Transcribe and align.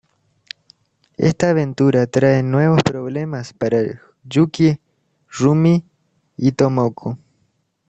Esta 1.17 1.51
aventura 1.51 2.07
trae 2.07 2.41
nuevos 2.41 2.81
problemas 2.81 3.53
para 3.53 3.77
Yukie, 4.23 4.81
Rumi 5.29 5.85
y 6.37 6.51
Tomoko. 6.53 7.19